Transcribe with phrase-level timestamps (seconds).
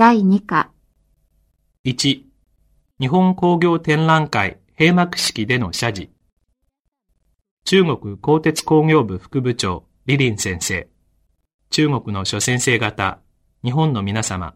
[0.00, 0.70] 第2課
[1.84, 2.22] 1、
[3.00, 6.10] 日本工業展覧会閉幕式での謝辞。
[7.66, 10.88] 中国鋼鉄工業部副部長、李林先生。
[11.68, 13.18] 中国の諸先生方、
[13.62, 14.54] 日本の皆様。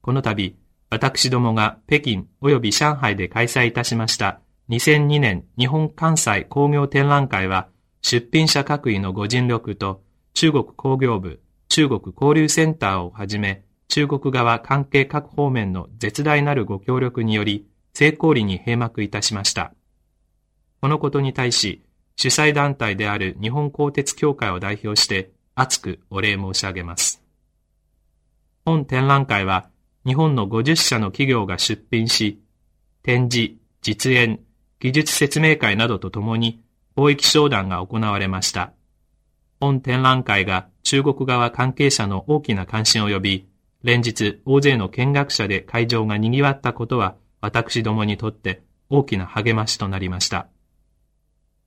[0.00, 0.56] この度、
[0.88, 7.68] 私どもが北京及び上海で開催いたしました2002年日本関西工業展覧会は
[8.00, 10.00] 出品者各位のご尽力と
[10.32, 19.72] 中国工業部、中国交流センターをはじめ中国側関係各方面の絶大なるご協力により成功裏に閉幕いたしました。
[20.80, 21.82] このことに対し
[22.16, 27.22] 主催団体である日本鋼鉄協会を代表して厚くお礼申し上げます。
[28.64, 29.68] 本展覧会は
[30.06, 32.40] 日本の50社の企業が出品し、
[33.02, 34.40] 展示、実演、
[34.80, 36.62] 技術説明会などとともに
[36.96, 38.72] 貿易商談が行われました。
[39.60, 43.48] 本展覧会が中国側関係者の大きな関心を呼び、
[43.86, 50.48] 連日大勢の見学者で会場が賑わったことは私どもにとって大きな励ましとなりました。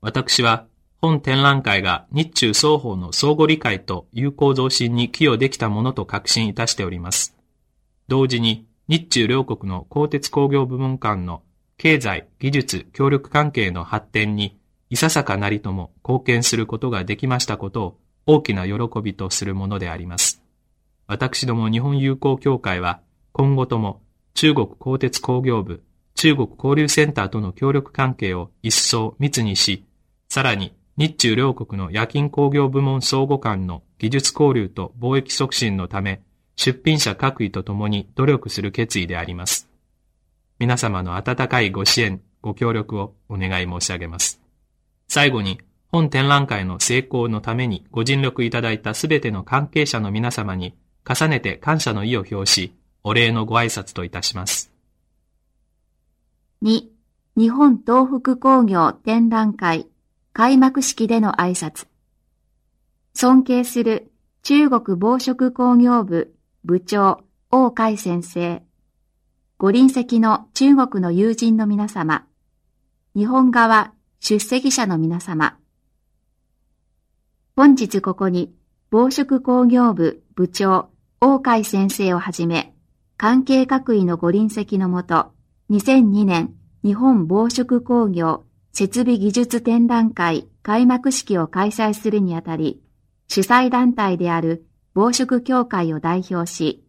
[0.01, 0.65] 私は
[0.97, 7.37] 本展覧会が日中双方の相互理解と友好増進に寄与できたものと確信いたしております。
[8.09, 11.41] 同時に日中両国の鋼鉄工業部門間の
[11.77, 20.48] 経済、技術、協力関係の発展にいささかなりとも貢献することができましたことを大きな喜びとするものであります。
[21.09, 24.03] 私ども日本友好協会は今後とも
[24.35, 25.81] 中国鋼鉄工業部、
[26.13, 29.85] 中国交流センターとの協力関係を一層密にし、
[30.29, 36.21] さらに日中両国の夜勤工業部門相互間の技術交流と貿易促進のため、
[36.55, 39.67] 出品者各位と共に努力する決意であります。
[40.59, 44.39] 皆様の温かいご支援、ご協力をお願い申し上げます。
[45.07, 50.75] 最後に、本展覧会の成功のためにご尽力いただいたすべての関係者の皆様に
[51.09, 54.71] 重ねて感謝の意を表し、お礼のご挨拶といたします。
[56.61, 56.83] 2、
[57.35, 59.87] 日本東北工業展覧会
[60.33, 61.87] 開幕式での挨拶。
[63.15, 64.11] 尊敬する
[64.43, 68.61] 中国宝飾工業部部長王海先生。
[69.57, 72.27] ご臨席の中国の友人の皆様。
[73.15, 75.57] 日本側出席者の皆様。
[77.55, 78.53] 本日ここに
[78.91, 80.89] 宝飾工業部部長
[81.21, 82.73] 王海先生をはじめ、
[83.17, 85.33] 関係各位のご臨席のもと、
[85.69, 92.81] 2002年日本宝飾工業設備技術展覧会開幕式を開催するにあたり、
[93.27, 94.65] 主催団体である
[94.95, 96.85] 宝飾協会を代表し、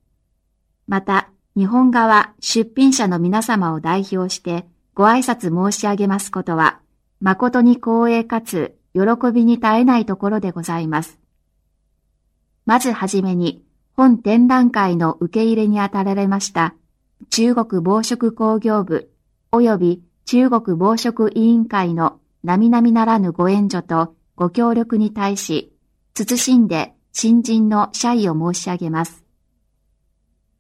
[0.87, 4.65] また日本側出品者の皆様を代表して
[4.95, 6.79] ご挨拶申し上げますことは、
[7.21, 9.01] 誠に光栄かつ喜
[9.35, 11.19] びに絶えないところでございます。
[12.65, 13.65] まずはじめに、
[14.01, 16.75] 本展覧会の受け入れにあたられました、
[17.29, 19.11] 中国宝飾工業部
[19.53, 25.75] 及び中国宝飾委員会の並々ならぬご援助とご協力に対し、
[26.15, 29.23] 慎んで新人の謝意を申し上げます。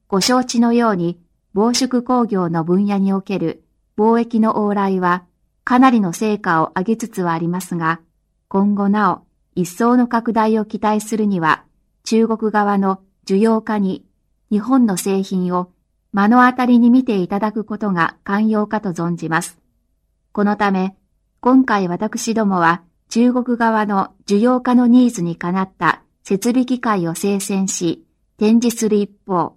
[0.07, 1.19] ご承知のように、
[1.55, 3.65] 宝飾工業の分野における
[3.97, 5.25] 貿易の往来は、
[5.65, 8.03] かなりの成果を上げつつはありますが、
[8.49, 9.23] 今後なお
[9.55, 11.65] 一層の拡大を期待するには、
[12.05, 14.05] 中国側の需要家に
[14.51, 15.71] 日本の製品を
[16.13, 19.59] 目の当たりに見ていただくことが寛容かと存じます。
[20.33, 20.97] このため、
[21.41, 28.05] 今回私どもは中国側の需要家のニーズにかなった設備機械を生鮮し、
[28.37, 29.57] 展示する一方、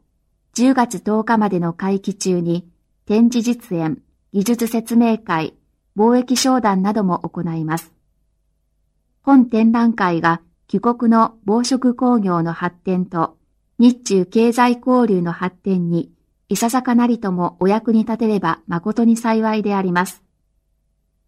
[0.56, 2.68] 10月10日までの会期中に
[3.06, 4.02] 展示実演、
[4.34, 5.56] 技術説明会、
[5.98, 7.92] 貿易商談なども行います。
[9.22, 13.38] 本展覧会が帰国の宝飾工業の発展と
[13.84, 16.10] 日中経済交流の発展に
[16.48, 20.24] いささかなりともお役に立てれば誠に幸いであります。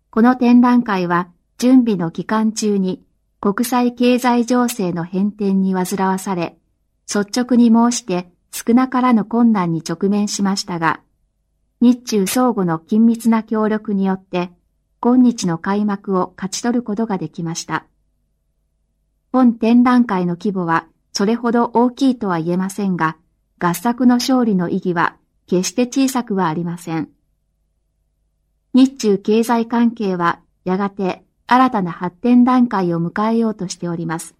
[0.09, 3.03] この展覧会は準備の期間中に
[3.41, 6.55] 国際経済情勢の変転に煩わされ、
[7.13, 11.01] 率直に申して少なからぬ困難に直面しましたが、
[11.81, 14.49] 日中相互の緊密な協力によって、
[15.01, 17.85] 今日の開幕を勝ち取ることができました。
[19.33, 20.87] 本展覧会の規模は
[21.17, 23.15] それほど大きいとは言えませんが、
[23.57, 25.15] 合作の勝利の意義は
[25.47, 27.09] 決して小さくはありません。
[28.73, 34.35] 日中経済関係はやがて新たな発展段階を迎えようとしております。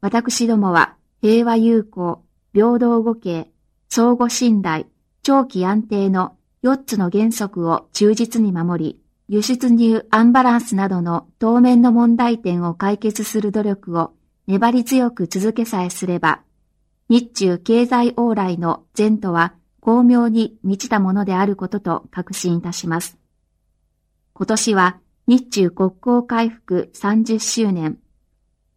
[0.00, 2.22] 私どもは平和友好、
[2.52, 3.50] 平等互恵、
[3.88, 4.84] 相互信頼、
[5.24, 14.12] 長期安定の4つの原則を忠実に守り、輸出入アンバランスなどの当面の問題点を解決する努力を
[14.46, 16.42] 粘り強く続けさえすれば、
[17.08, 23.18] 日中経済往来の前途は巧妙に満ちたものであることと確信いたします。
[24.34, 27.98] 今年は日中国交回復30周年、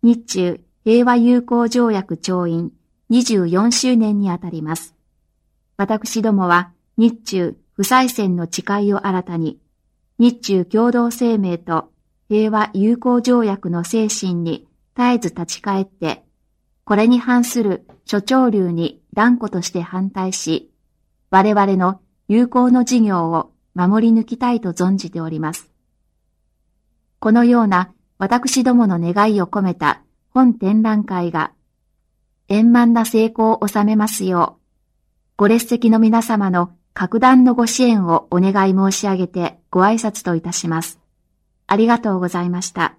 [0.04, 2.72] 日中平和友好条約調印
[3.10, 4.96] 24周年にあたります。
[5.75, 9.60] 私どもは日中不再戦の誓いを新たに、
[10.18, 11.92] 日中共同声明と
[12.30, 14.68] 平和友好条約の精神に
[14.98, 16.24] 絶えず立ち返って、
[16.84, 20.72] これに反する諸潮流に断固として反対し、
[21.30, 25.70] 我々の友好の事業を守り抜きたいと存じております。
[27.20, 30.02] このような私どもの願いを込めた
[30.32, 31.52] 本展覧会が
[32.48, 34.62] 円満な成功を収めますよう、
[35.38, 41.00] ご列席の皆様の格段のご支援をお願い申し上げてご挨拶といたします。
[41.68, 42.98] ありがとうございました。